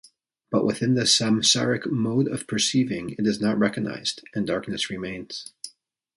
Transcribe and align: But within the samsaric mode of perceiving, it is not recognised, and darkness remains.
But 0.49 0.65
within 0.65 0.95
the 0.95 1.03
samsaric 1.05 1.85
mode 1.85 2.27
of 2.27 2.47
perceiving, 2.47 3.11
it 3.19 3.27
is 3.27 3.39
not 3.39 3.59
recognised, 3.59 4.23
and 4.33 4.47
darkness 4.47 4.89
remains. 4.89 5.53